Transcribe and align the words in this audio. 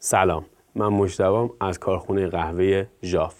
سلام 0.00 0.44
من 0.74 0.88
مشتبام 0.88 1.50
از 1.60 1.78
کارخونه 1.78 2.26
قهوه 2.26 2.86
ژاف. 3.02 3.34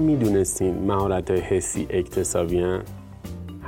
می‌دونستین 0.00 0.78
مهارت 0.86 1.30
های 1.30 1.40
حسی 1.40 1.86
اکتسابی 1.90 2.60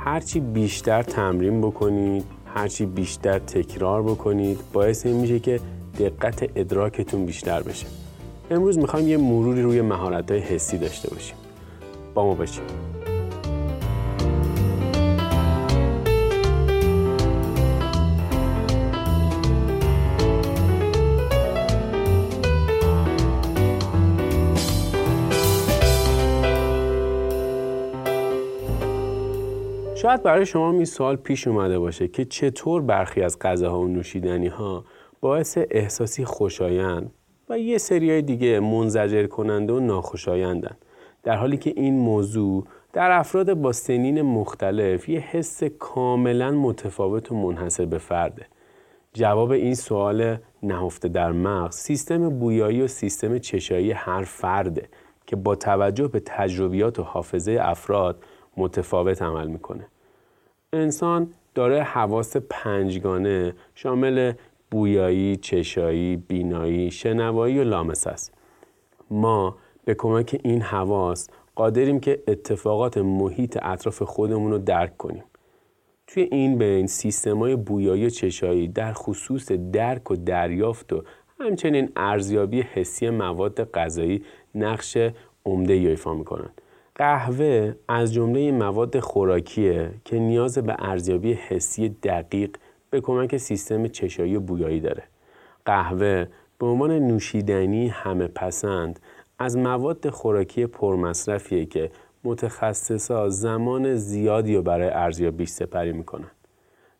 هرچی 0.05 0.39
بیشتر 0.39 1.03
تمرین 1.03 1.61
بکنید 1.61 2.23
هرچی 2.45 2.85
بیشتر 2.85 3.39
تکرار 3.39 4.03
بکنید 4.03 4.59
باعث 4.73 5.05
این 5.05 5.15
میشه 5.15 5.39
که 5.39 5.59
دقت 5.99 6.49
ادراکتون 6.55 7.25
بیشتر 7.25 7.63
بشه. 7.63 7.87
امروز 8.51 8.77
می‌خوایم 8.77 9.07
یه 9.07 9.17
مروری 9.17 9.61
روی 9.61 9.81
مهارت 9.81 10.31
های 10.31 10.39
حسی 10.39 10.77
داشته 10.77 11.09
باشیم. 11.09 11.35
با 12.13 12.25
ما 12.25 12.33
باشیم 12.33 12.63
شاید 30.03 30.23
برای 30.23 30.45
شما 30.45 30.71
این 30.71 30.85
سوال 30.85 31.15
پیش 31.15 31.47
اومده 31.47 31.79
باشه 31.79 32.07
که 32.07 32.25
چطور 32.25 32.81
برخی 32.81 33.21
از 33.21 33.39
غذاها 33.39 33.79
و 33.79 33.87
نوشیدنی 33.87 34.47
ها 34.47 34.85
باعث 35.21 35.57
احساسی 35.71 36.25
خوشایند 36.25 37.11
و 37.49 37.59
یه 37.59 37.77
سریای 37.77 38.21
دیگه 38.21 38.59
منزجر 38.59 39.27
کننده 39.27 39.73
و 39.73 39.79
ناخوشایندن. 39.79 40.77
در 41.23 41.35
حالی 41.35 41.57
که 41.57 41.73
این 41.75 41.99
موضوع 41.99 42.65
در 42.93 43.11
افراد 43.11 43.53
با 43.53 43.71
سنین 43.71 44.21
مختلف 44.21 45.09
یه 45.09 45.19
حس 45.19 45.63
کاملا 45.63 46.51
متفاوت 46.51 47.31
و 47.31 47.35
منحصر 47.35 47.85
به 47.85 47.97
فرده. 47.97 48.45
جواب 49.13 49.51
این 49.51 49.75
سوال 49.75 50.37
نهفته 50.63 51.07
در 51.07 51.31
مغز 51.31 51.75
سیستم 51.75 52.29
بویایی 52.29 52.81
و 52.81 52.87
سیستم 52.87 53.37
چشایی 53.37 53.91
هر 53.91 54.23
فرده 54.23 54.89
که 55.27 55.35
با 55.35 55.55
توجه 55.55 56.07
به 56.07 56.21
تجربیات 56.25 56.99
و 56.99 57.03
حافظه 57.03 57.57
افراد 57.61 58.23
متفاوت 58.57 59.21
عمل 59.21 59.47
می‌کنه. 59.47 59.87
انسان 60.73 61.33
داره 61.55 61.83
حواس 61.83 62.37
پنجگانه 62.49 63.53
شامل 63.75 64.33
بویایی، 64.71 65.35
چشایی، 65.35 66.17
بینایی، 66.17 66.91
شنوایی 66.91 67.59
و 67.59 67.63
لامس 67.63 68.07
است. 68.07 68.33
ما 69.11 69.57
به 69.85 69.93
کمک 69.93 70.39
این 70.43 70.61
حواس 70.61 71.29
قادریم 71.55 71.99
که 71.99 72.23
اتفاقات 72.27 72.97
محیط 72.97 73.57
اطراف 73.61 74.01
خودمون 74.01 74.51
رو 74.51 74.57
درک 74.57 74.97
کنیم. 74.97 75.23
توی 76.07 76.23
این 76.31 76.57
بین 76.57 76.89
های 77.25 77.55
بویایی 77.55 78.05
و 78.05 78.09
چشایی 78.09 78.67
در 78.67 78.93
خصوص 78.93 79.51
درک 79.51 80.11
و 80.11 80.15
دریافت 80.15 80.93
و 80.93 81.03
همچنین 81.39 81.89
ارزیابی 81.95 82.61
حسی 82.61 83.09
مواد 83.09 83.71
غذایی 83.71 84.23
نقش 84.55 84.97
عمده 85.45 85.73
ایفا 85.73 86.13
می‌کنند. 86.13 86.61
قهوه 87.03 87.75
از 87.87 88.13
جمله 88.13 88.51
مواد 88.51 88.99
خوراکیه 88.99 89.91
که 90.05 90.19
نیاز 90.19 90.57
به 90.57 90.75
ارزیابی 90.79 91.33
حسی 91.33 91.89
دقیق 91.89 92.55
به 92.89 93.01
کمک 93.01 93.37
سیستم 93.37 93.87
چشایی 93.87 94.35
و 94.35 94.39
بویایی 94.39 94.79
داره. 94.79 95.03
قهوه 95.65 96.25
به 96.59 96.65
عنوان 96.65 96.91
نوشیدنی 96.91 97.87
همه 97.87 98.27
پسند 98.27 98.99
از 99.39 99.57
مواد 99.57 100.09
خوراکی 100.09 100.65
پرمصرفیه 100.65 101.65
که 101.65 101.91
متخصصا 102.23 103.29
زمان 103.29 103.95
زیادی 103.95 104.55
رو 104.55 104.61
برای 104.61 104.89
ارزیابیش 104.89 105.49
سپری 105.49 105.93
می‌کنن. 105.93 106.31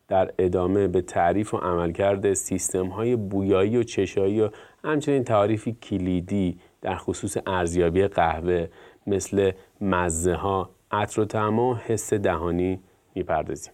در 0.08 0.34
ادامه 0.38 0.88
به 0.88 1.02
تعریف 1.02 1.54
و 1.54 1.58
عملکرد 1.58 2.34
سیستم 2.34 2.88
های 2.88 3.16
بویایی 3.16 3.78
و 3.78 3.84
چشایی 3.84 4.42
و 4.42 4.50
همچنین 4.84 5.24
تعریفی 5.24 5.78
کلیدی 5.82 6.60
در 6.82 6.96
خصوص 6.96 7.38
ارزیابی 7.48 8.08
قهوه 8.08 8.68
مثل 9.08 9.52
مزه 9.82 10.34
ها، 10.34 10.70
عطر 10.92 11.22
و 11.22 11.26
طعم 11.26 11.60
و 11.60 11.76
حس 11.76 12.14
دهانی 12.14 12.80
می‌پردازیم. 13.16 13.74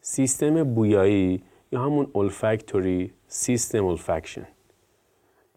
سیستم 0.00 0.64
بویایی 0.64 1.42
یا 1.72 1.82
همون 1.82 2.06
olfactory 2.14 3.10
سیستم 3.28 3.96
olfaction 3.96 4.44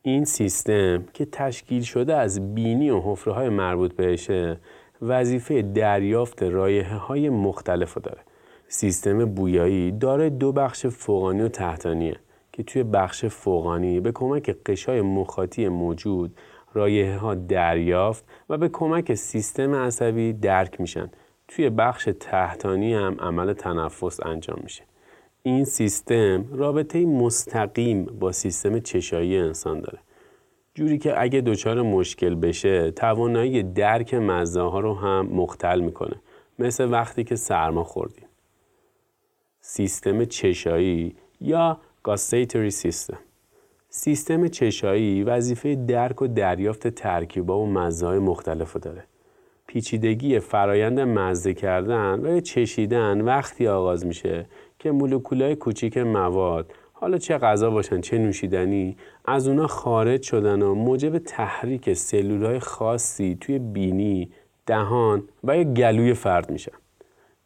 این 0.02 0.26
سیستم 0.26 1.04
که 1.14 1.26
تشکیل 1.26 1.82
شده 1.82 2.16
از 2.16 2.56
بینی 2.56 2.90
و 2.90 3.00
حفره 3.00 3.34
های 3.34 3.50
مربوط 3.50 3.94
بهشه 3.94 4.60
وظیفه 5.02 5.62
دریافت 5.62 6.44
رایه 6.44 6.88
های 6.88 7.30
مختلف 7.30 7.94
رو 7.94 8.02
داره 8.02 8.22
سیستم 8.68 9.26
بویایی 9.26 9.92
داره 9.92 10.30
دو 10.30 10.52
بخش 10.52 10.86
فوقانی 10.86 11.42
و 11.42 11.48
تحتانیه 11.48 12.20
که 12.52 12.64
توی 12.64 12.84
بخش 12.84 13.26
فوقانی 13.26 14.00
به 14.00 14.12
کمک 14.12 14.56
قشای 14.66 15.02
مخاطی 15.02 15.68
موجود 15.68 16.38
رایه 16.74 17.18
ها 17.18 17.36
دریافت 17.36 18.26
و 18.50 18.58
به 18.58 18.70
کمک 18.70 19.14
سیستم 19.14 19.76
عصبی 19.76 20.34
درک 20.34 20.82
میشن. 20.82 21.10
توی 21.48 21.70
بخش 21.70 22.10
تحتانی 22.20 22.94
هم 22.94 23.16
عمل 23.20 23.54
تنفس 23.54 24.20
انجام 24.26 24.60
میشه. 24.64 24.84
این 25.44 25.66
سیستم 25.66 26.46
رابطه 26.52 27.06
مستقیم 27.06 28.06
با 28.06 28.32
سیستم 28.32 28.80
چشایی 28.80 29.38
انسان 29.38 29.80
داره. 29.80 30.00
جوری 30.76 30.98
که 30.98 31.22
اگه 31.22 31.42
دچار 31.42 31.82
مشکل 31.82 32.36
بشه 32.36 32.92
توانایی 32.92 33.64
درک 33.64 34.14
مزه 34.14 34.62
ها 34.62 34.80
رو 34.80 34.94
هم 34.94 35.26
مختل 35.26 35.80
می‌کنه. 35.80 36.16
مثل 36.60 36.92
وقتی 36.92 37.24
که 37.24 37.36
سرما 37.36 37.84
خوردیم. 37.84 38.26
سیستم 39.62 40.26
چشایی 40.26 41.16
یا 41.42 41.80
گاستیتری 42.04 42.72
سیستم. 42.72 43.18
سیستم 43.90 44.48
چشایی 44.48 45.24
وظیفه 45.24 45.76
درک 45.76 46.22
و 46.22 46.28
دریافت 46.28 46.88
ترکیبا 46.88 47.60
و 47.60 47.66
مزه 47.66 48.20
مختلف 48.20 48.78
داره. 48.78 49.04
پیچیدگی 49.68 50.40
فرایند 50.40 51.00
مزه 51.00 51.54
کردن 51.54 52.20
و 52.20 52.40
چشیدن 52.40 53.22
وقتی 53.22 53.68
آغاز 53.68 54.06
میشه 54.06 54.46
که 54.80 54.92
مولکولای 54.92 55.56
کوچیک 55.56 55.98
مواد 55.98 56.74
حالا 56.94 57.18
چه 57.18 57.38
غذا 57.38 57.70
باشن 57.70 58.02
چه 58.02 58.18
نوشیدنی 58.18 58.98
از 59.26 59.48
اونا 59.48 59.68
خارج 59.68 60.22
شدن 60.22 60.62
و 60.62 60.74
موجب 60.74 61.18
تحریک 61.18 61.94
سلولای 61.94 62.60
خاصی 62.60 63.38
توی 63.42 63.60
بینی، 63.60 64.30
دهان 64.66 65.24
و 65.44 65.58
یا 65.58 65.64
گلوی 65.64 66.14
فرد 66.14 66.52
میشن. 66.52 66.72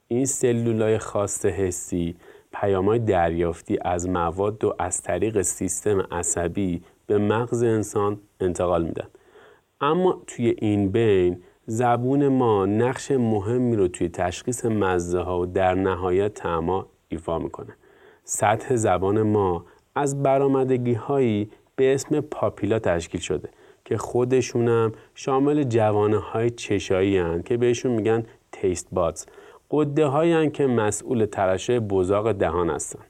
این 0.08 0.25
سلولای 0.25 0.97
خاص 0.97 1.46
حسی 1.46 2.16
پیامهای 2.53 3.00
دریافتی 3.00 3.78
از 3.81 4.09
مواد 4.09 4.63
و 4.63 4.75
از 4.79 5.01
طریق 5.01 5.41
سیستم 5.41 6.00
عصبی 6.12 6.81
به 7.07 7.17
مغز 7.17 7.63
انسان 7.63 8.19
انتقال 8.39 8.84
میدن. 8.84 9.07
اما 9.81 10.22
توی 10.28 10.56
این 10.57 10.91
بین 10.91 11.44
زبون 11.66 12.28
ما 12.28 12.66
نقش 12.66 13.11
مهمی 13.11 13.75
رو 13.75 13.88
توی 13.88 14.09
تشخیص 14.09 14.66
مزه 14.66 15.19
ها 15.19 15.40
و 15.40 15.45
در 15.45 15.75
نهایت 15.75 16.34
تعما 16.34 16.88
ایفا 17.09 17.40
می‌کنه. 17.40 17.75
سطح 18.23 18.75
زبان 18.75 19.22
ما 19.22 19.66
از 19.95 20.23
برامدگی 20.23 20.94
هایی 20.94 21.51
به 21.75 21.94
اسم 21.94 22.22
پاپیلا 22.22 22.79
تشکیل 22.79 23.22
شده 23.22 23.50
که 23.85 23.97
خودشونم 23.97 24.91
شامل 25.16 25.63
جوانه 25.63 26.17
های 26.17 26.50
چشایی 26.50 27.17
هن 27.17 27.44
که 27.44 27.57
بهشون 27.57 27.91
میگن 27.91 28.23
تیست 28.51 28.88
بادز 28.91 29.25
قده 29.72 30.06
هایی 30.06 30.50
که 30.50 30.68
مسئول 30.68 31.26
ترشح 31.26 31.80
بزاق 31.80 32.32
دهان 32.32 32.70
هستند. 32.70 33.06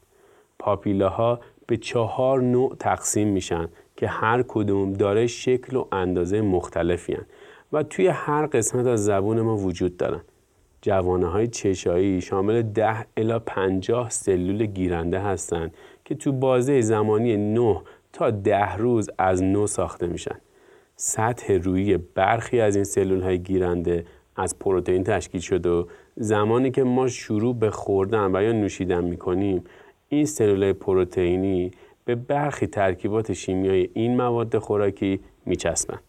پاپیلاها 0.59 1.39
به 1.67 1.77
چهار 1.77 2.41
نوع 2.41 2.75
تقسیم 2.79 3.27
میشن 3.27 3.67
که 3.95 4.07
هر 4.07 4.43
کدوم 4.47 4.93
داره 4.93 5.27
شکل 5.27 5.77
و 5.77 5.87
اندازه 5.91 6.41
مختلفی 6.41 7.13
هن 7.13 7.25
و 7.73 7.83
توی 7.83 8.07
هر 8.07 8.45
قسمت 8.45 8.87
از 8.87 9.05
زبون 9.05 9.41
ما 9.41 9.57
وجود 9.57 9.97
دارن. 9.97 10.21
جوانه 10.81 11.27
های 11.27 11.47
چشایی 11.47 12.21
شامل 12.21 12.61
10 12.61 13.05
الا 13.17 13.39
50 13.39 14.09
سلول 14.09 14.65
گیرنده 14.65 15.19
هستند 15.19 15.73
که 16.05 16.15
تو 16.15 16.31
بازه 16.31 16.81
زمانی 16.81 17.37
9 17.37 17.81
تا 18.13 18.31
10 18.31 18.75
روز 18.75 19.09
از 19.17 19.43
نو 19.43 19.67
ساخته 19.67 20.07
میشن. 20.07 20.35
سطح 20.95 21.53
روی 21.53 21.97
برخی 21.97 22.59
از 22.59 22.75
این 22.75 22.83
سلول 22.83 23.21
های 23.21 23.39
گیرنده 23.39 24.05
از 24.35 24.59
پروتئین 24.59 25.03
تشکیل 25.03 25.41
شده 25.41 25.69
و 25.69 25.85
زمانی 26.15 26.71
که 26.71 26.83
ما 26.83 27.07
شروع 27.07 27.55
به 27.55 27.69
خوردن 27.69 28.35
و 28.35 28.43
یا 28.43 28.51
نوشیدن 28.51 29.03
می‌کنیم 29.03 29.63
این 30.09 30.25
سلول 30.25 30.73
پروتئینی 30.73 31.71
به 32.05 32.15
برخی 32.15 32.67
ترکیبات 32.67 33.33
شیمیایی 33.33 33.89
این 33.93 34.15
مواد 34.15 34.57
خوراکی 34.57 35.19
میچسبند. 35.45 36.03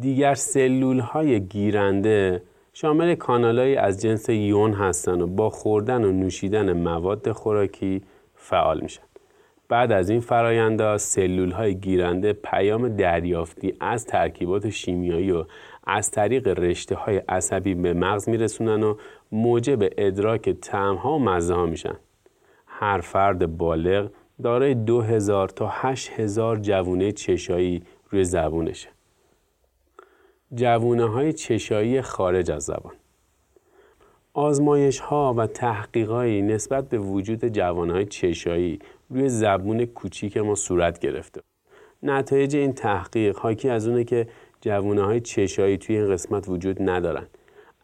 دیگر 0.00 0.34
سلول 0.34 0.98
های 0.98 1.40
گیرنده 1.40 2.42
شامل 2.72 3.14
کانالایی 3.14 3.76
از 3.76 4.02
جنس 4.02 4.28
یون 4.28 4.72
هستن 4.72 5.20
و 5.20 5.26
با 5.26 5.50
خوردن 5.50 6.04
و 6.04 6.12
نوشیدن 6.12 6.72
مواد 6.72 7.32
خوراکی 7.32 8.02
فعال 8.34 8.80
میشن. 8.80 9.02
بعد 9.68 9.92
از 9.92 10.10
این 10.10 10.20
فرایندها 10.20 10.98
سلول 10.98 11.50
های 11.50 11.74
گیرنده 11.74 12.32
پیام 12.32 12.88
دریافتی 12.88 13.74
از 13.80 14.06
ترکیبات 14.06 14.70
شیمیایی 14.70 15.32
و 15.32 15.44
از 15.84 16.10
طریق 16.10 16.48
رشته 16.48 16.94
های 16.94 17.16
عصبی 17.16 17.74
به 17.74 17.94
مغز 17.94 18.28
میرسونن 18.28 18.82
و 18.82 18.94
موجب 19.32 19.78
ادراک 19.98 20.50
تعم 20.50 20.94
ها 20.94 21.12
و 21.12 21.18
مزه 21.18 21.54
ها 21.54 21.66
میشن. 21.66 21.96
هر 22.66 23.00
فرد 23.00 23.56
بالغ 23.56 24.10
دارای 24.42 24.74
2000 24.74 25.48
تا 25.48 25.68
8000 25.68 26.56
جوونه 26.56 27.12
چشایی 27.12 27.82
روی 28.10 28.24
زبونشه. 28.24 28.88
جوونه 30.54 31.04
های 31.04 31.32
چشایی 31.32 32.02
خارج 32.02 32.50
از 32.50 32.64
زبان 32.64 32.92
آزمایش 34.34 35.00
ها 35.00 35.34
و 35.36 35.46
تحقیقایی 35.46 36.42
نسبت 36.42 36.88
به 36.88 36.98
وجود 36.98 37.44
جوانه 37.44 37.92
های 37.92 38.04
چشایی 38.04 38.78
روی 39.10 39.28
زبون 39.28 39.84
کوچیک 39.84 40.36
ما 40.36 40.54
صورت 40.54 40.98
گرفته. 40.98 41.40
نتایج 42.02 42.56
این 42.56 42.72
تحقیق 42.72 43.38
حاکی 43.38 43.68
از 43.68 43.88
اونه 43.88 44.04
که 44.04 44.26
جوونه 44.60 45.02
های 45.02 45.20
چشایی 45.20 45.76
توی 45.76 45.96
این 45.96 46.10
قسمت 46.10 46.48
وجود 46.48 46.90
ندارن. 46.90 47.26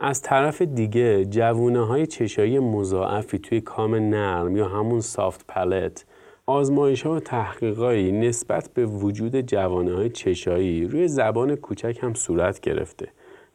از 0.01 0.23
طرف 0.23 0.63
دیگه 0.63 1.25
جوونه 1.25 1.87
های 1.87 2.07
چشایی 2.07 2.59
مضاعفی 2.59 3.39
توی 3.39 3.61
کام 3.61 3.95
نرم 3.95 4.57
یا 4.57 4.69
همون 4.69 5.01
سافت 5.01 5.47
پلت 5.47 6.05
آزمایش 6.47 7.03
ها 7.03 7.13
و 7.13 7.21
تحقیقایی 7.21 8.13
نسبت 8.13 8.71
به 8.75 8.87
وجود 8.87 9.41
جوانه 9.41 9.95
های 9.95 10.11
چشایی 10.11 10.85
روی 10.85 11.09
زبان 11.09 11.57
کوچک 11.57 11.99
هم 12.03 12.15
صورت 12.15 12.61
گرفته 12.61 13.09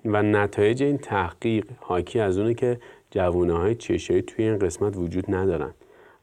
و 0.06 0.24
نتایج 0.24 0.84
این 0.84 0.98
تحقیق 0.98 1.66
حاکی 1.80 2.20
از 2.20 2.38
اونه 2.38 2.54
که 2.54 2.80
جوانه 3.12 3.54
های 3.54 3.76
چشایی 3.76 4.22
توی 4.22 4.46
این 4.46 4.60
قسمت 4.60 4.98
وجود 4.98 5.36
ندارن. 5.36 5.74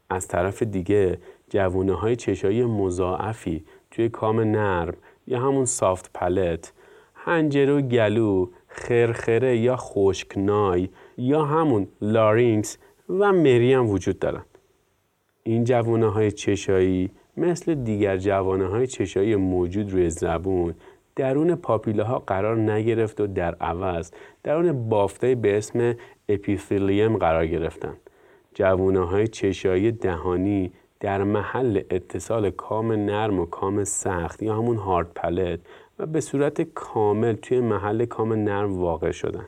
از 0.09 0.27
طرف 0.27 0.63
دیگه 0.63 1.17
جوانه 1.49 1.93
های 1.93 2.15
چشایی 2.15 2.65
مضاعفی 2.65 3.65
توی 3.91 4.09
کام 4.09 4.39
نرم 4.39 4.93
یا 5.27 5.39
همون 5.39 5.65
soft 5.65 6.11
palate 6.13 6.73
هنجره 7.15 7.73
و 7.73 7.81
گلو 7.81 8.47
خرخره 8.67 9.57
یا 9.57 9.75
خشک‌نای 9.75 10.89
یا 11.17 11.45
همون 11.45 11.87
larynx 12.01 12.77
و 13.09 13.31
مری 13.33 13.73
هم 13.73 13.89
وجود 13.89 14.19
دارن 14.19 14.45
این 15.43 15.63
جوانه 15.63 16.07
های 16.07 16.31
چشایی 16.31 17.09
مثل 17.37 17.75
دیگر 17.75 18.17
جوانه 18.17 18.65
های 18.65 18.87
چشایی 18.87 19.35
موجود 19.35 19.91
روی 19.91 20.09
زبون 20.09 20.75
درون 21.15 21.55
پاپیله 21.55 22.03
ها 22.03 22.19
قرار 22.19 22.57
نگرفتن 22.57 23.21
و 23.21 23.27
در 23.27 23.55
عوض 23.55 24.11
درون 24.43 24.89
بافتی 24.89 25.35
به 25.35 25.57
اسم 25.57 25.95
epithelium 26.29 27.17
قرار 27.17 27.47
گرفتن. 27.47 27.93
جوانه 28.53 28.99
های 28.99 29.27
چشایی 29.27 29.91
دهانی 29.91 30.71
در 30.99 31.23
محل 31.23 31.81
اتصال 31.89 32.49
کام 32.51 32.91
نرم 32.91 33.39
و 33.39 33.45
کام 33.45 33.83
سخت 33.83 34.43
یا 34.43 34.55
همون 34.55 34.77
hard 34.77 35.13
palate 35.15 35.59
و 35.99 36.05
به 36.05 36.21
صورت 36.21 36.61
کامل 36.61 37.33
توی 37.33 37.59
محل 37.59 38.05
کام 38.05 38.33
نرم 38.33 38.79
واقع 38.79 39.11
شدن. 39.11 39.45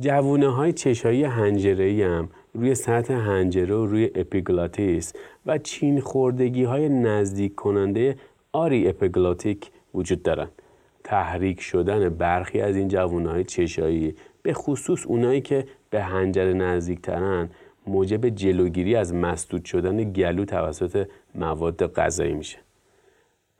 جوونه 0.00 0.48
های 0.48 0.72
چشایی 0.72 1.24
هنجره 1.24 2.06
هم 2.06 2.28
روی 2.54 2.74
سطح 2.74 3.14
هنجره 3.14 3.74
و 3.74 3.86
روی 3.86 4.10
epiglottis 4.14 5.12
و 5.46 5.58
چین 5.58 6.00
خوردگی 6.00 6.64
های 6.64 6.88
نزدیک 6.88 7.54
کننده 7.54 8.16
aryepiglottic 8.52 9.70
وجود 9.94 10.22
دارند. 10.22 10.62
تحریک 11.04 11.60
شدن 11.60 12.08
برخی 12.08 12.60
از 12.60 12.76
این 12.76 12.88
جوونه 12.88 13.30
های 13.30 13.44
چشایی 13.44 14.14
به 14.42 14.52
خصوص 14.52 15.06
اونایی 15.06 15.40
که 15.40 15.66
به 15.90 16.02
هنجره 16.02 16.52
نزدیکترن 16.52 17.50
موجب 17.86 18.28
جلوگیری 18.28 18.96
از 18.96 19.14
مسدود 19.14 19.64
شدن 19.64 20.12
گلو 20.12 20.44
توسط 20.44 21.08
مواد 21.34 21.92
غذایی 21.92 22.34
میشه. 22.34 22.58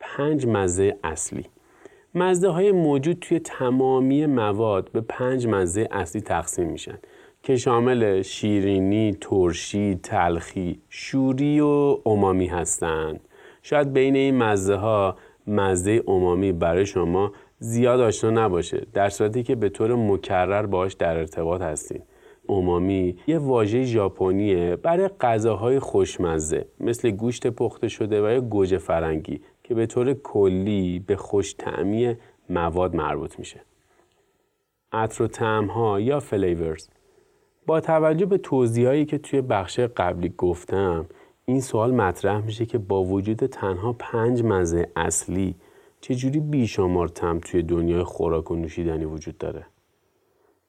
پنج 0.00 0.46
مزه 0.46 0.99
اصلی 1.05 1.44
مزه 2.14 2.49
های 2.49 2.73
موجود 2.73 3.19
توی 3.20 3.38
تمامی 3.38 4.26
مواد 4.26 4.90
به 4.93 5.00
پنج 5.00 5.46
مزه 5.46 5.88
اصلی 5.90 6.20
تقسیم 6.20 6.67
میشن 6.69 6.99
که 7.43 7.56
شامل 7.56 8.23
شیرینی، 8.23 9.17
ترشی، 9.20 9.94
تلخی، 10.02 10.81
شوری 10.88 11.61
و 11.61 11.99
امامی 12.06 12.46
هستند. 12.46 13.20
شاید 13.62 13.93
بین 13.93 14.17
این 14.17 14.37
مزه 14.37 14.75
ها 14.75 15.17
مزه 15.46 16.02
امامی 16.08 16.52
برای 16.52 16.87
شما 16.87 17.32
زیاد 17.58 18.00
آشنا 18.00 18.31
نباشه 18.31 18.87
در 18.93 19.08
صورتی 19.08 19.43
که 19.43 19.55
به 19.55 19.69
طور 19.69 19.94
مکرر 19.94 20.67
باش 20.67 20.94
در 20.94 21.17
ارتباط 21.17 21.61
هستین. 21.61 22.02
اومامی 22.46 23.19
یه 23.26 23.38
واژه 23.38 23.82
ژاپنیه 23.82 24.76
برای 24.76 25.08
غذاهای 25.08 25.78
خوشمزه 25.78 26.66
مثل 26.81 27.10
گوشت 27.10 27.46
پخته 27.46 27.88
شده 27.88 28.22
و 28.22 28.32
یا 28.32 28.40
گوجه 28.40 28.78
فرنگی 28.78 29.40
که 29.64 29.75
به 29.75 29.87
طور 29.87 30.14
کلی 30.14 30.98
به 30.98 31.16
خوش 31.16 31.52
تعمی 31.52 32.14
مواد 32.50 32.96
مربوط 32.96 33.38
میشه. 33.38 33.60
عطر 34.93 35.25
و 35.25 35.28
ها 35.66 36.00
یا 36.00 36.20
فلیورز 36.20 36.88
با 37.66 37.81
توجه 37.81 38.26
به 38.26 38.38
توضیحایی 38.38 39.04
که 39.04 39.19
توی 39.19 39.40
بخش 39.40 39.81
قبلی 39.81 40.34
گفتم 40.38 41.06
این 41.44 41.60
سوال 41.60 41.94
مطرح 41.94 42.44
میشه 42.44 42.66
که 42.66 42.78
با 42.78 43.04
وجود 43.04 43.46
تنها 43.46 43.92
پنج 43.92 44.42
مزه 44.42 44.90
اصلی 44.96 45.54
چجوری 46.00 46.40
بیشمار 46.40 47.08
تم 47.08 47.38
توی 47.38 47.62
دنیای 47.62 48.02
خوراک 48.02 48.50
و 48.50 48.56
نوشیدنی 48.56 49.04
وجود 49.04 49.38
داره؟ 49.38 49.66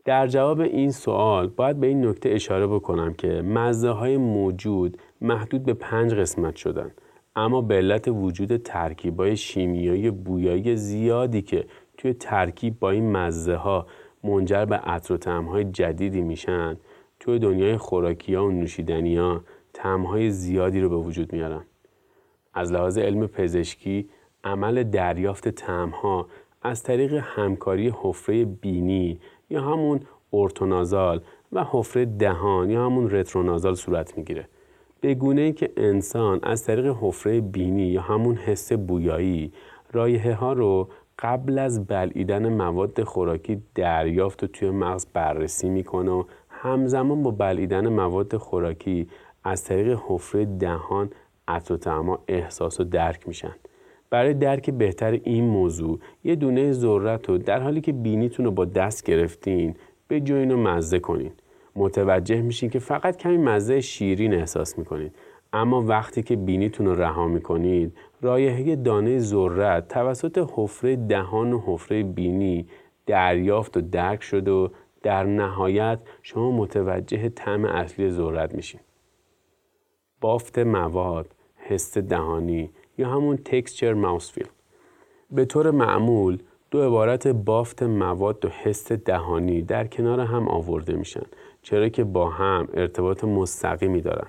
در 0.08 0.28
جواب 0.28 0.60
این 0.60 0.92
سوال 0.92 1.48
باید 1.48 1.80
به 1.80 1.88
این 1.88 2.06
نکته 2.06 2.30
اشاره 2.30 2.68
بکنم 2.68 3.14
که 3.14 3.28
مزه 3.28 3.90
های 3.90 4.18
موجود 4.18 4.98
محدود 5.22 5.64
به 5.64 5.74
پنج 5.74 6.14
قسمت 6.14 6.56
شدن. 6.56 6.92
اما 7.36 7.62
به 7.62 7.76
علت 7.76 8.08
وجود 8.08 8.58
ترکیب 8.58 9.20
های 9.20 9.38
شیمیایی 9.38 10.12
بویایی 10.12 10.76
زیادی 10.76 11.42
که 11.42 11.66
توی 11.98 12.14
ترکیب 12.14 12.80
با 12.80 12.92
این 12.92 13.12
مزه 13.12 13.56
ها 13.56 13.88
منجر 14.24 14.66
به 14.66 14.76
عطر 14.76 15.14
و 15.14 15.42
های 15.44 15.64
جدیدی 15.64 16.22
میشن 16.22 16.78
توی 17.20 17.40
دنیای 17.40 17.78
خوراکی 17.78 18.34
ها 18.34 18.48
و 18.48 18.52
نوشیدنی 18.52 19.18
ها 19.18 19.42
های 19.84 20.32
زیادی 20.32 20.82
رو 20.82 20.90
به 20.90 20.96
وجود 20.96 21.34
میارن. 21.34 21.64
از 22.54 22.72
لحاظ 22.72 22.98
علم 22.98 23.28
پزشکی 23.28 24.10
عمل 24.44 24.84
دریافت 24.84 25.62
ها 25.70 26.28
از 26.62 26.84
طریق 26.84 27.14
همکاری 27.14 27.94
حفره 28.02 28.46
بینی 28.46 29.20
یا 29.50 29.62
همون 29.62 30.00
ارتونازال 30.34 31.22
و 31.52 31.66
حفره 31.72 32.06
دهان 32.06 32.70
یا 32.70 32.86
همون 32.86 33.10
رترونازال 33.10 33.76
صورت 33.76 34.18
می‌گیره. 34.18 34.48
به 35.02 35.14
گونه 35.14 35.42
ای 35.42 35.54
که 35.54 35.72
انسان 35.78 36.40
از 36.44 36.64
طریق 36.64 36.96
حفره 37.02 37.42
بینی 37.42 37.88
یا 37.88 38.02
همون 38.02 38.36
حس 38.36 38.74
بویایی 38.74 39.52
رایه 39.94 40.36
ها 40.36 40.54
رو 40.54 40.90
قبل 41.20 41.60
از 41.60 41.88
بلعیدن 41.88 42.50
مواد 42.50 43.04
خوراکی 43.04 43.62
دریافت 43.76 44.44
و 44.44 44.48
توی 44.48 44.70
مغز 44.70 45.06
بررسی 45.14 45.70
می‌کنه 45.70 46.12
و 46.12 46.24
همزمان 46.50 47.24
با 47.24 47.32
بلعیدن 47.32 47.88
مواد 47.88 48.38
خوراکی 48.38 49.08
از 49.44 49.64
طریق 49.64 50.00
حفره 50.08 50.46
دهان 50.46 51.10
عطر 51.48 51.90
و 51.90 52.18
احساس 52.28 52.80
و 52.80 52.84
درک 52.84 53.28
میشن. 53.28 53.56
برای 54.10 54.34
درک 54.34 54.70
بهتر 54.70 55.12
این 55.24 55.44
موضوع 55.44 56.00
یه 56.24 56.36
دونه 56.36 56.72
ذرت 56.72 57.30
رو 57.30 57.38
در 57.38 57.60
حالی 57.60 57.82
که 57.82 57.92
بینیتون 57.94 58.46
رو 58.46 58.52
با 58.52 58.66
دست 58.66 59.04
گرفتین 59.06 59.76
به 60.08 60.20
جوین 60.20 60.52
و 60.52 60.58
مزه 60.58 61.00
کنین. 61.00 61.32
متوجه 61.76 62.42
میشین 62.42 62.70
که 62.70 62.80
فقط 62.80 63.18
کمی 63.18 63.38
مزه 63.38 63.82
شیرین 63.82 64.34
احساس 64.34 64.78
می‌کنید 64.78 65.16
اما 65.54 65.82
وقتی 65.82 66.24
که 66.24 66.36
بینیتون 66.36 66.86
رو 66.86 66.96
رها 66.96 67.28
می‌کنید 67.28 67.94
رایحه 68.22 68.76
دانه 68.76 69.20
ذرت 69.20 69.88
توسط 69.88 70.50
حفره 70.54 70.96
دهان 70.96 71.54
و 71.54 71.62
حفره 71.66 72.04
بینی 72.04 72.68
دریافت 73.06 73.78
و 73.78 73.82
درک 73.82 74.24
شده 74.24 74.52
و 74.52 74.68
در 75.04 75.24
نهایت 75.24 76.00
شما 76.22 76.52
متوجه 76.52 77.30
طعم 77.30 77.66
اصلی 77.66 78.10
ذرت 78.10 78.56
میشین. 78.56 78.82
بافت 80.22 80.60
مواد 80.60 81.36
حس 81.56 81.98
دهانی 81.98 82.70
یا 82.98 83.10
همون 83.10 83.38
تکسچر 83.38 83.94
ماوسفیل 83.94 84.48
به 85.32 85.46
طور 85.46 85.72
معمول 85.72 86.38
دو 86.72 86.84
عبارت 86.84 87.28
بافت 87.28 87.84
مواد 87.84 88.46
و 88.46 88.50
حس 88.50 88.92
دهانی 88.92 89.62
در 89.62 89.88
کنار 89.88 90.20
هم 90.20 90.48
آورده 90.48 90.96
میشن 90.96 91.26
چرا 91.62 91.90
که 91.90 92.04
با 92.04 92.30
هم 92.30 92.68
ارتباط 92.74 93.24
مستقیمی 93.24 94.02
دارن. 94.02 94.28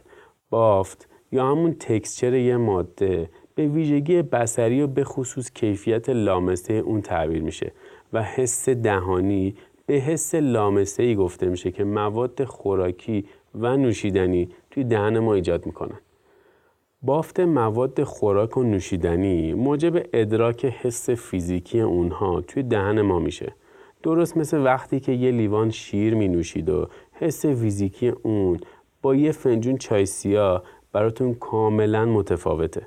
بافت 0.50 1.08
یا 1.32 1.46
همون 1.46 1.74
تکسچر 1.74 2.34
یه 2.34 2.56
ماده 2.56 3.30
به 3.54 3.66
ویژگی 3.66 4.22
بسری 4.22 4.82
و 4.82 4.86
به 4.86 5.04
خصوص 5.04 5.50
کیفیت 5.50 6.08
لامسه 6.08 6.74
اون 6.74 7.02
تعبیر 7.02 7.42
میشه 7.42 7.72
و 8.12 8.22
حس 8.22 8.68
دهانی 8.68 9.54
به 9.86 9.94
حس 9.94 10.34
لامسه 10.34 11.02
ای 11.02 11.14
گفته 11.14 11.46
میشه 11.46 11.70
که 11.70 11.84
مواد 11.84 12.44
خوراکی 12.44 13.24
و 13.54 13.76
نوشیدنی 13.76 14.48
توی 14.70 14.84
دهن 14.84 15.18
ما 15.18 15.34
ایجاد 15.34 15.66
می‌کنن. 15.66 15.98
بافت 17.02 17.40
مواد 17.40 18.02
خوراک 18.02 18.56
و 18.56 18.62
نوشیدنی 18.62 19.54
موجب 19.54 20.06
ادراک 20.12 20.64
حس 20.64 21.10
فیزیکی 21.10 21.80
اونها 21.80 22.40
توی 22.40 22.62
دهن 22.62 23.00
ما 23.00 23.18
میشه 23.18 23.54
درست 24.02 24.36
مثل 24.36 24.58
وقتی 24.58 25.00
که 25.00 25.12
یه 25.12 25.30
لیوان 25.30 25.70
شیر 25.70 26.14
می 26.14 26.28
نوشید 26.28 26.68
و 26.68 26.88
حس 27.12 27.46
فیزیکی 27.46 28.08
اون 28.08 28.60
با 29.02 29.14
یه 29.14 29.32
فنجون 29.32 29.76
چای 29.76 30.06
سیاه 30.06 30.62
براتون 30.92 31.34
کاملا 31.34 32.04
متفاوته. 32.04 32.86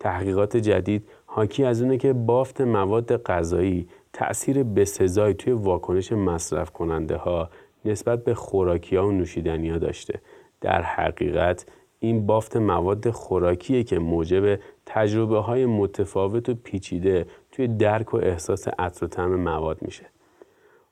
تحقیقات 0.00 0.56
جدید 0.56 1.08
حاکی 1.26 1.64
از 1.64 1.82
اونه 1.82 1.96
که 1.96 2.12
بافت 2.12 2.60
مواد 2.60 3.22
غذایی 3.22 3.88
تأثیر 4.12 4.62
بسزایی 4.62 5.34
توی 5.34 5.52
واکنش 5.52 6.12
مصرف 6.12 6.70
کننده 6.70 7.16
ها 7.16 7.50
نسبت 7.84 8.24
به 8.24 8.34
خوراکی 8.34 8.96
ها 8.96 9.08
و 9.08 9.12
نوشیدنی 9.12 9.70
ها 9.70 9.78
داشته. 9.78 10.20
در 10.60 10.82
حقیقت 10.82 11.66
این 12.04 12.26
بافت 12.26 12.56
مواد 12.56 13.10
خوراکیه 13.10 13.84
که 13.84 13.98
موجب 13.98 14.58
تجربه 14.86 15.38
های 15.38 15.66
متفاوت 15.66 16.48
و 16.48 16.54
پیچیده 16.54 17.26
توی 17.52 17.68
درک 17.68 18.14
و 18.14 18.16
احساس 18.16 18.68
عطر 18.68 19.04
و 19.04 19.08
طعم 19.08 19.34
مواد 19.34 19.82
میشه. 19.82 20.04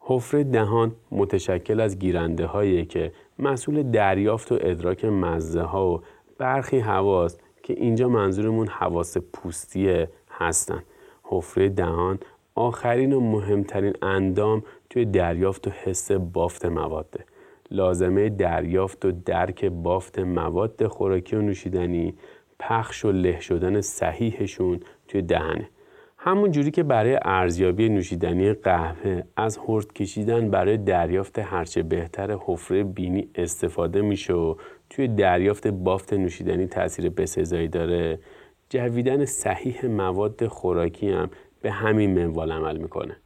حفره 0.01 0.45
دهان 0.45 0.93
متشکل 1.11 1.81
از 1.81 1.99
گیرنده 1.99 2.47
هایی 2.47 2.87
که 2.87 3.13
مسئول 3.39 3.83
دریافت 3.83 4.53
و 4.53 4.59
ادراک 4.61 5.05
مزه 5.05 5.63
ها 5.63 5.91
و 5.91 6.03
برخی 6.39 6.79
حواس 6.79 7.39
که 7.63 7.73
اینجا 7.73 8.09
منظورمون 8.09 8.69
حواس 8.69 9.17
پوستیه 9.19 10.11
هستن. 10.31 10.83
حفره 11.23 11.69
دهان 11.69 12.19
آخرین 12.55 13.13
و 13.13 13.21
مهمترین 13.21 13.93
اندام 14.03 14.63
توی 14.91 15.05
دریافت 15.05 15.67
و 15.67 15.71
حس 15.71 16.13
بافت 16.13 16.65
مواده. 16.65 17.25
لازمه 17.71 18.29
دریافت 18.29 19.05
و 19.05 19.13
درک 19.13 19.65
بافت 19.65 20.19
مواد 20.19 20.87
خوراکی 20.87 21.37
و 21.37 21.43
نوشیدنی 21.43 22.15
پخش 22.59 23.05
و 23.05 23.13
له 23.13 23.41
شدن 23.41 23.81
صحیحشون 23.81 24.81
توی 25.09 25.23
دهنه. 25.23 25.69
همون 26.19 26.51
جوری 26.51 26.71
که 26.71 26.83
برای 26.83 27.19
ارزیابی 27.23 27.89
نوشیدنی 27.89 28.53
قهوه 28.53 29.23
از 29.37 29.59
هرد 29.69 29.93
کشیدن 29.93 30.51
برای 30.51 30.77
دریافت 30.77 31.39
هرچه 31.39 31.83
بهتر 31.83 32.37
حفره 32.41 32.85
بینی 32.85 33.29
استفاده 33.35 34.03
میشه 34.03 34.35
و 34.35 34.55
توی 34.91 35.09
دریافت 35.09 35.67
بافت 35.67 36.13
نوشیدنی 36.13 36.67
تاثیر 36.67 37.09
بسزایی 37.09 37.69
داره 37.69 38.19
جویدن 38.71 39.25
صحیح 39.25 39.87
مواد 39.87 40.47
خوراکی 40.47 41.11
هم 41.11 41.31
به 41.63 41.71
همین 41.71 42.15
منوال 42.15 42.53
عمل 42.53 42.77
می‌کنه 42.77 43.17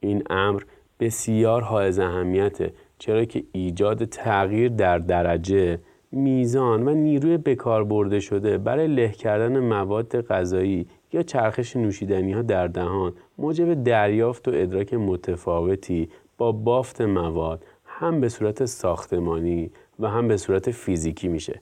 این 0.00 0.22
امر 0.30 0.62
بسیار 1.00 1.62
حائز 1.62 1.98
اهمیته 1.98 2.72
چرا 3.00 3.24
که 3.24 3.44
ایجاد 3.52 4.04
تغییر 4.04 4.68
در 4.68 4.98
درجه 4.98 5.78
میزان 6.12 6.88
و 6.88 6.94
نیروی 6.94 7.36
بکار 7.36 7.84
برده 7.84 8.20
شده 8.20 8.58
برای 8.58 8.86
له 8.86 9.08
کردن 9.08 9.58
مواد 9.58 10.20
غذایی 10.20 10.86
یا 11.12 11.22
چرخش 11.22 11.76
نوشیدنی 11.76 12.32
ها 12.32 12.42
در 12.42 12.66
دهان 12.66 13.12
موجب 13.38 13.84
دریافت 13.84 14.48
و 14.48 14.50
ادراک 14.54 14.94
متفاوتی 14.94 16.08
با 16.38 16.52
بافت 16.52 17.00
مواد 17.00 17.64
هم 17.84 18.20
به 18.20 18.28
صورت 18.28 18.64
ساختمانی 18.64 19.70
و 20.00 20.08
هم 20.08 20.28
به 20.28 20.36
صورت 20.36 20.70
فیزیکی 20.70 21.28
میشه. 21.28 21.60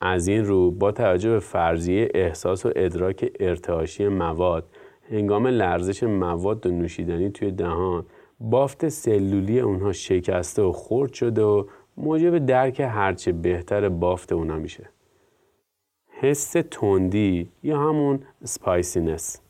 از 0.00 0.28
این 0.28 0.44
رو 0.44 0.70
با 0.70 0.92
توجه 0.92 1.30
به 1.30 1.38
فرضیه 1.38 2.08
احساس 2.14 2.66
و 2.66 2.72
ادراک 2.76 3.32
ارتعاشی 3.40 4.08
مواد 4.08 4.64
هنگام 5.10 5.46
لرزش 5.46 6.02
مواد 6.02 6.66
و 6.66 6.70
نوشیدنی 6.70 7.30
توی 7.30 7.50
دهان 7.50 8.04
بافت 8.40 8.88
سلولی 8.88 9.60
اونها 9.60 9.92
شکسته 9.92 10.62
و 10.62 10.72
خرد 10.72 11.12
شده 11.12 11.42
و 11.42 11.64
موجب 11.96 12.38
درک 12.38 12.80
هرچه 12.80 13.32
بهتر 13.32 13.88
بافت 13.88 14.32
اونها 14.32 14.58
میشه. 14.58 14.88
حس 16.20 16.52
تندی 16.70 17.48
یا 17.62 17.78
همون 17.78 18.20
spiciness 18.44 19.40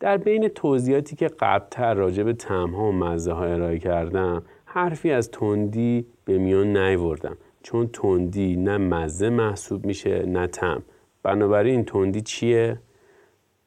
در 0.00 0.16
بین 0.16 0.48
توضیحاتی 0.48 1.16
که 1.16 1.28
قبلتر 1.28 1.94
راجع 1.94 2.22
به 2.22 2.32
تمها 2.32 2.88
و 2.88 2.92
مزه 2.92 3.32
ها 3.32 3.44
ارائه 3.44 3.78
کردم 3.78 4.42
حرفی 4.64 5.10
از 5.10 5.30
تندی 5.30 6.06
به 6.24 6.38
میان 6.38 6.76
نیوردم 6.76 7.36
چون 7.62 7.86
تندی 7.86 8.56
نه 8.56 8.78
مزه 8.78 9.30
محسوب 9.30 9.86
میشه 9.86 10.26
نه 10.26 10.46
تم 10.46 10.82
بنابراین 11.22 11.84
تندی 11.84 12.20
چیه؟ 12.20 12.78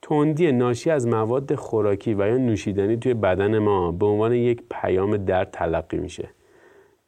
تندی 0.10 0.52
ناشی 0.52 0.90
از 0.90 1.08
مواد 1.08 1.56
خوراکی 1.56 2.14
و 2.14 2.28
یا 2.28 2.38
نوشیدنی 2.38 2.98
توی 2.98 3.14
بدن 3.14 3.60
ما 3.60 3.92
به 3.92 4.06
عنوان 4.06 4.34
یک 4.34 4.64
پیام 4.72 5.18
درد 5.18 5.52
تلقی 5.52 5.98
میشه. 5.98 6.30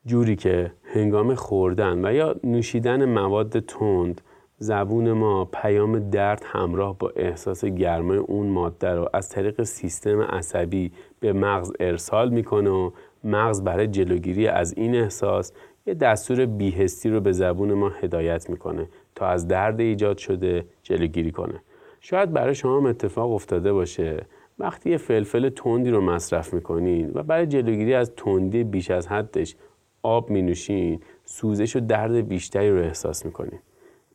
جوری 0.06 0.36
که 0.36 0.72
هنگام 0.84 1.36
خوردن 1.36 2.06
و 2.06 2.14
یا 2.14 2.36
نوشیدن 2.44 3.06
مواد 3.06 3.60
تند 3.60 4.22
زبون 4.58 5.12
ما 5.12 5.46
پیام 5.46 6.10
درد 6.10 6.44
همراه 6.46 6.98
با 6.98 7.12
احساس 7.16 7.66
گرمای 7.66 8.18
اون 8.18 8.48
ماده 8.48 8.90
رو 8.90 9.10
از 9.14 9.30
طریق 9.30 9.64
سیستم 9.64 10.22
عصبی 10.22 10.92
به 11.20 11.34
مغز 11.34 11.72
ارسال 11.80 12.30
می‌کنه 12.30 12.70
و 12.70 12.92
مغز 13.24 13.64
برای 13.64 13.88
جلوگیری 13.88 14.48
از 14.48 14.74
این 14.78 14.96
احساس 14.96 15.52
یه 15.86 15.94
دستور 15.94 16.46
بیهستی 16.46 17.10
رو 17.10 17.22
به 17.22 17.32
زبون 17.32 17.74
ما 17.74 17.90
هدایت 17.90 18.50
می‌کنه 18.50 18.88
تا 19.16 19.28
از 19.28 19.48
درد 19.48 19.80
ایجاد 19.80 20.18
شده 20.18 20.66
جلوگیری 20.84 21.32
کنه. 21.32 21.62
شاید 22.04 22.34
برای 22.34 22.56
شما 22.56 22.78
هم 22.78 22.86
اتفاق 22.86 23.32
افتاده 23.32 23.74
باشه. 23.74 24.26
وقتی 24.60 24.90
یه 24.90 24.98
فلفل 24.98 25.50
تندی 25.50 25.90
رو 25.90 26.02
مصرف 26.02 26.54
می‌کنین 26.54 27.12
و 27.14 27.24
برای 27.24 27.48
جلوگیری 27.48 27.94
از 27.94 28.16
تندی 28.16 28.64
بیش 28.64 28.92
از 28.92 29.08
حدش 29.08 29.56
آب 30.04 30.30
می 30.30 30.42
نوشین 30.42 31.00
سوزش 31.26 31.76
و 31.76 31.80
درد 31.80 32.28
بیشتری 32.28 32.72
رو 32.72 32.78
احساس 32.78 33.26
می‌کنین. 33.26 33.60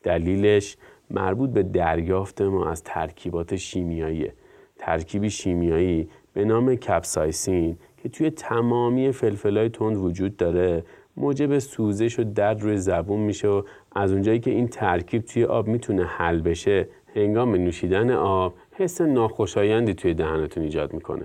دلیلش 0.02 0.76
مربوط 1.10 1.50
به 1.50 1.62
دریافت 1.62 2.42
ما 2.42 2.70
از 2.70 2.82
ترکیبات 2.82 3.56
شیمیایی. 3.56 4.30
ترکیبی 4.78 5.30
شیمیایی 5.30 6.08
به 6.32 6.44
نام 6.44 6.74
کپسایسین 6.74 7.76
که 8.02 8.08
توی 8.08 8.30
تمامی 8.30 9.12
فلفلای 9.12 9.68
تند 9.68 9.96
وجود 9.96 10.36
داره 10.36 10.84
موجب 11.16 11.58
سوزش 11.58 12.18
و 12.18 12.24
درد 12.24 12.62
روی 12.62 12.76
زبون 12.76 13.20
میشه 13.20 13.48
و 13.48 13.62
از 13.96 14.12
اونجایی 14.12 14.40
که 14.40 14.50
این 14.50 14.68
ترکیب 14.68 15.22
توی 15.22 15.44
آب 15.44 15.68
می‌تونه 15.68 16.04
حل 16.04 16.40
بشه 16.40 16.88
هنگام 17.20 17.56
نوشیدن 17.56 18.10
آب 18.10 18.54
حس 18.72 19.00
ناخوشایندی 19.00 19.94
توی 19.94 20.14
دهنتون 20.14 20.62
ایجاد 20.62 20.92
می‌کنه. 20.92 21.24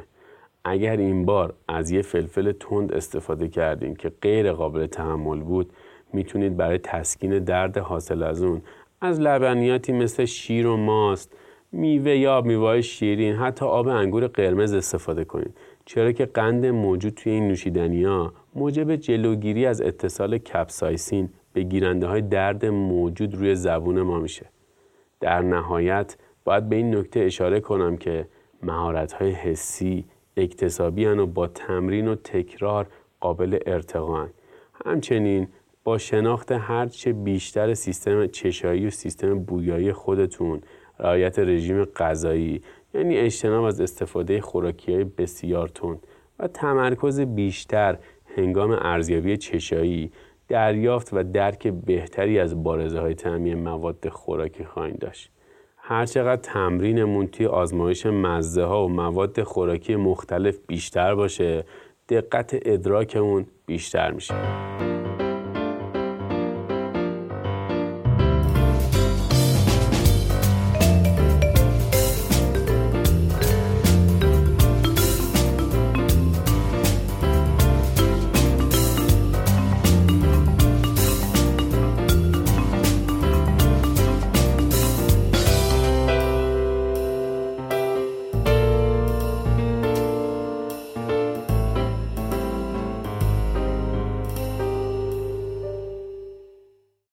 اگر 0.63 0.97
این 0.97 1.25
بار 1.25 1.53
از 1.67 1.91
یه 1.91 2.01
فلفل 2.01 2.51
تند 2.51 2.93
استفاده 2.93 3.47
کردین 3.47 3.95
که 3.95 4.11
غیر 4.21 4.51
قابل 4.51 4.85
تحمل 4.85 5.39
بود 5.39 5.73
می‌تونید 6.13 6.57
برای 6.57 6.77
تسکین 6.77 7.39
درد 7.39 7.77
حاصل 7.77 8.23
از 8.23 8.43
اون 8.43 8.61
از 9.01 9.19
لبنیاتی 9.19 9.93
مثل 9.93 10.25
شیر 10.25 10.67
و 10.67 10.77
ماست 10.77 11.33
میوه 11.71 12.11
یا 12.11 12.41
میوه 12.41 12.81
شیرین 12.81 13.35
حتی 13.35 13.65
آب 13.65 13.87
انگور 13.87 14.27
قرمز 14.27 14.73
استفاده 14.73 15.25
کنید. 15.25 15.53
چرا 15.85 16.11
که 16.11 16.25
قند 16.25 16.65
موجود 16.65 17.13
توی 17.13 17.31
این 17.31 17.47
نوشیدنی 17.47 18.03
ها 18.03 18.33
موجب 18.55 18.95
جلوگیری 18.95 19.65
از 19.65 19.81
اتصال 19.81 20.37
کپسایسین 20.37 21.29
به 21.53 21.63
گیرنده 21.63 22.07
های 22.07 22.21
درد 22.21 22.65
موجود 22.65 23.35
روی 23.35 23.55
زبون 23.55 24.01
ما 24.01 24.19
میشه. 24.19 24.45
در 25.21 25.41
نهایت 25.41 26.15
باید 26.43 26.69
به 26.69 26.75
این 26.75 26.95
نکته 26.95 27.19
اشاره 27.19 27.59
کنم 27.59 27.97
که 27.97 28.27
مهارت 28.63 29.13
های 29.13 29.31
حسی 29.31 30.05
اکتسابی 30.37 31.05
و 31.05 31.25
با 31.25 31.47
تمرین 31.47 32.07
و 32.07 32.15
تکرار 32.15 32.87
قابل 33.19 33.59
ارتقان 33.65 34.29
همچنین 34.85 35.47
با 35.83 35.97
شناخت 35.97 36.51
هرچه 36.51 37.13
بیشتر 37.13 37.73
سیستم 37.73 38.27
چشایی 38.27 38.87
و 38.87 38.89
سیستم 38.89 39.39
بویایی 39.39 39.93
خودتون 39.93 40.61
رعایت 40.99 41.39
رژیم 41.39 41.83
غذایی 41.83 42.61
یعنی 42.93 43.17
اجتناب 43.17 43.63
از 43.63 43.81
استفاده 43.81 44.41
خوراکی 44.41 44.93
های 44.93 45.03
بسیار 45.03 45.67
تند 45.67 46.07
و 46.39 46.47
تمرکز 46.47 47.19
بیشتر 47.19 47.97
هنگام 48.35 48.71
ارزیابی 48.71 49.37
چشایی 49.37 50.11
دریافت 50.51 51.09
و 51.13 51.23
درک 51.23 51.67
بهتری 51.67 52.39
از 52.39 52.63
بارزه 52.63 52.99
های 52.99 53.13
تعمی 53.13 53.55
مواد 53.55 54.09
خوراکی 54.09 54.63
خواهید 54.63 54.99
داشت. 54.99 55.31
هرچقدر 55.77 56.41
تمرینمون 56.41 57.27
توی 57.27 57.45
آزمایش 57.45 58.05
مزه 58.05 58.63
ها 58.63 58.85
و 58.85 58.89
مواد 58.89 59.43
خوراکی 59.43 59.95
مختلف 59.95 60.57
بیشتر 60.67 61.15
باشه 61.15 61.63
دقت 62.09 62.59
ادراکمون 62.65 63.45
بیشتر 63.65 64.11
میشه. 64.11 64.90